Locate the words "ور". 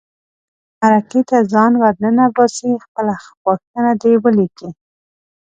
1.81-1.95